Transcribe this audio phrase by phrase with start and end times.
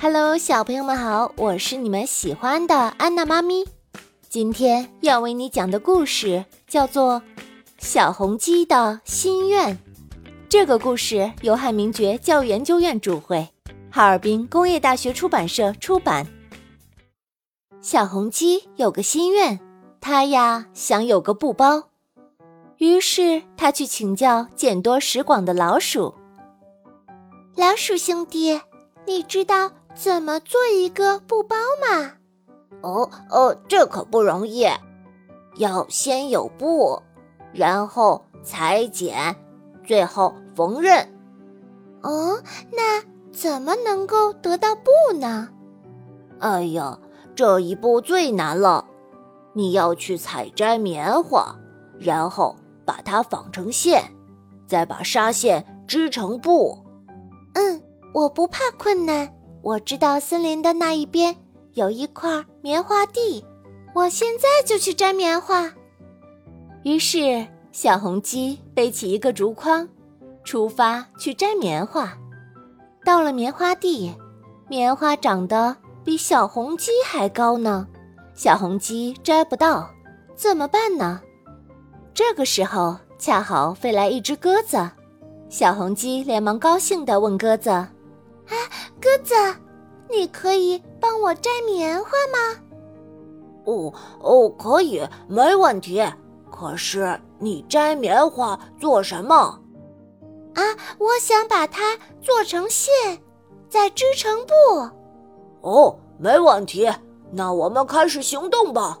[0.00, 3.66] Hello，小朋友们好，我是你们喜欢的安娜妈咪。
[4.28, 7.20] 今天要为你讲的故事叫做
[7.78, 9.74] 《小红鸡的心愿》。
[10.48, 13.48] 这个故事由汉明觉教育研究院主会，
[13.90, 16.24] 哈尔滨工业大学出版社出版。
[17.80, 19.58] 小红鸡有个心愿，
[20.00, 21.88] 它呀想有个布包，
[22.76, 26.14] 于是它去请教见多识广的老鼠。
[27.56, 28.60] 老鼠兄弟，
[29.04, 29.72] 你知道？
[29.98, 32.12] 怎么做一个布包嘛？
[32.82, 34.64] 哦哦，这可不容易，
[35.56, 37.02] 要先有布，
[37.52, 39.34] 然后裁剪，
[39.84, 41.04] 最后缝纫。
[42.02, 45.48] 哦，那怎么能够得到布呢？
[46.38, 46.96] 哎呀，
[47.34, 48.84] 这一步最难了，
[49.52, 51.56] 你要去采摘棉花，
[51.98, 54.04] 然后把它纺成线，
[54.64, 56.78] 再把纱线织成布。
[57.54, 57.82] 嗯，
[58.14, 59.34] 我不怕困难。
[59.62, 61.36] 我知道森林的那一边
[61.74, 63.44] 有一块棉花地，
[63.94, 65.72] 我现在就去摘棉花。
[66.84, 69.88] 于是，小红鸡背起一个竹筐，
[70.44, 72.16] 出发去摘棉花。
[73.04, 74.14] 到了棉花地，
[74.68, 77.86] 棉花长得比小红鸡还高呢，
[78.34, 79.90] 小红鸡摘不到，
[80.34, 81.20] 怎么办呢？
[82.14, 84.78] 这个时候，恰好飞来一只鸽子，
[85.48, 87.86] 小红鸡连忙高兴地问鸽子。
[88.48, 88.54] 啊，
[89.00, 89.34] 鸽子，
[90.10, 92.60] 你可以帮我摘棉花吗？
[93.64, 96.02] 哦哦，可以，没问题。
[96.50, 99.34] 可是你摘棉花做什么？
[100.54, 100.62] 啊，
[100.98, 102.92] 我想把它做成线，
[103.68, 104.88] 再织成布。
[105.60, 106.90] 哦，没问题。
[107.30, 108.98] 那我们开始行动吧。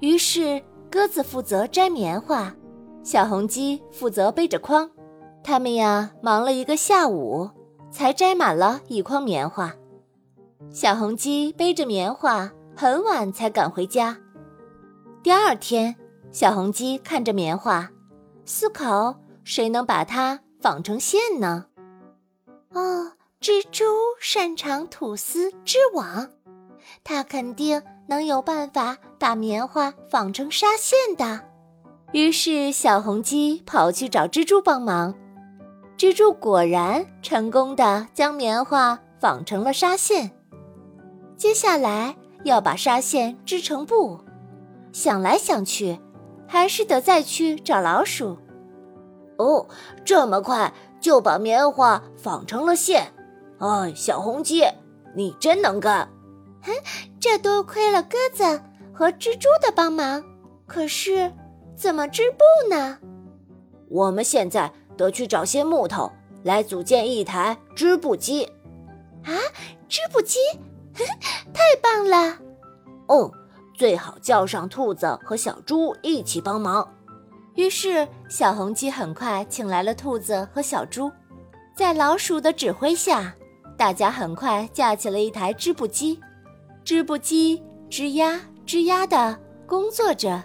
[0.00, 2.52] 于是，鸽子负责摘棉花，
[3.02, 4.90] 小红鸡负责背着筐。
[5.42, 7.50] 他们呀，忙了一个下午。
[7.94, 9.72] 才摘满了一筐棉花，
[10.68, 14.18] 小红鸡背着棉花，很晚才赶回家。
[15.22, 15.94] 第二天，
[16.32, 17.88] 小红鸡看着棉花，
[18.44, 21.66] 思考谁能把它纺成线呢？
[22.72, 23.84] 哦，蜘蛛
[24.20, 26.28] 擅长吐丝织网，
[27.04, 31.44] 它肯定能有办法把棉花纺成纱线的。
[32.10, 35.14] 于是，小红鸡跑去找蜘蛛帮忙。
[36.04, 40.32] 蜘蛛果然成功的将棉花纺成了纱线，
[41.34, 44.20] 接下来要把纱线织成布。
[44.92, 45.98] 想来想去，
[46.46, 48.36] 还是得再去找老鼠。
[49.38, 49.66] 哦，
[50.04, 53.10] 这么快就把棉花纺成了线，
[53.58, 54.62] 哎，小红鸡，
[55.16, 56.06] 你真能干！
[56.60, 56.70] 哼，
[57.18, 58.44] 这多亏了鸽子
[58.92, 60.22] 和蜘蛛的帮忙。
[60.66, 61.32] 可是，
[61.74, 62.98] 怎么织布呢？
[63.88, 64.70] 我们现在。
[64.96, 66.10] 得去找些木头
[66.42, 68.44] 来组建一台织布机，
[69.24, 69.32] 啊，
[69.88, 70.38] 织布机，
[71.52, 72.38] 太棒了！
[73.06, 73.30] 哦，
[73.74, 76.88] 最好叫上兔子和小猪一起帮忙。
[77.54, 81.10] 于是，小红鸡很快请来了兔子和小猪，
[81.76, 83.34] 在老鼠的指挥下，
[83.76, 86.20] 大家很快架起了一台织布机。
[86.84, 90.42] 织布机吱呀吱呀的工作着，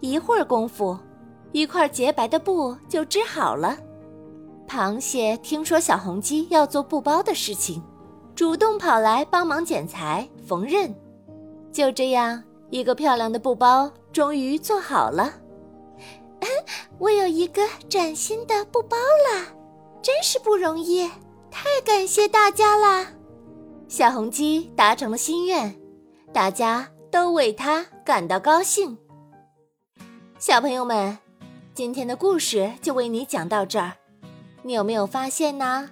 [0.00, 0.98] 一会儿功夫。
[1.52, 3.78] 一块洁白的布就织好了。
[4.66, 7.82] 螃蟹听说小红鸡要做布包的事情，
[8.34, 10.90] 主动跑来帮忙剪裁、缝纫。
[11.70, 15.34] 就这样，一个漂亮的布包终于做好了。
[16.98, 19.46] 我有一个崭新的布包了，
[20.00, 21.06] 真是不容易！
[21.50, 23.08] 太感谢大家啦！
[23.88, 25.74] 小红鸡达成了心愿，
[26.32, 28.96] 大家都为它感到高兴。
[30.38, 31.18] 小朋友们。
[31.74, 33.92] 今天的故事就为你讲到这儿，
[34.62, 35.88] 你有没有发现呢？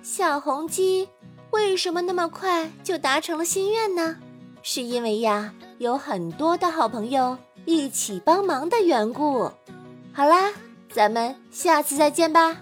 [0.00, 1.08] 小红鸡
[1.50, 4.16] 为什么那么快就达成了心愿呢？
[4.62, 9.50] 是因为呀，有很多的好朋友一起帮忙的缘故。
[10.12, 10.52] 好啦，
[10.92, 12.56] 咱们下次再见吧。